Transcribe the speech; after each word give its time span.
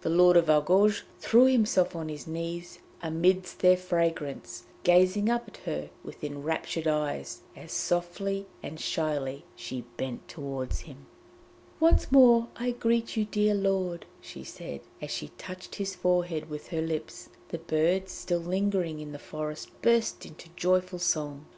The 0.00 0.08
Lord 0.08 0.38
of 0.38 0.48
Argouges 0.48 1.02
threw 1.20 1.44
himself 1.44 1.94
on 1.94 2.08
his 2.08 2.26
knees 2.26 2.78
amidst 3.02 3.58
their 3.58 3.76
fragrance, 3.76 4.62
gazing 4.82 5.28
up 5.28 5.46
at 5.46 5.58
her 5.66 5.90
with 6.02 6.24
enraptured 6.24 6.86
eyes, 6.88 7.42
as 7.54 7.70
softly 7.70 8.46
and 8.62 8.80
shyly 8.80 9.44
she 9.54 9.82
bent 9.98 10.26
toward 10.26 10.72
him. 10.72 11.04
'Once 11.80 12.10
more 12.10 12.48
I 12.56 12.70
greet 12.70 13.14
you, 13.18 13.26
dear 13.26 13.54
lord!' 13.54 14.06
she 14.22 14.42
said, 14.42 14.80
and 14.80 15.02
as 15.02 15.10
she 15.10 15.28
touched 15.36 15.74
his 15.74 15.94
forehead 15.94 16.48
with 16.48 16.68
her 16.68 16.80
lips, 16.80 17.28
the 17.50 17.58
birds 17.58 18.10
still 18.10 18.40
lingering 18.40 19.00
in 19.00 19.12
the 19.12 19.18
forest 19.18 19.68
burst 19.82 20.24
into 20.24 20.48
joyful 20.56 20.98
song. 20.98 21.44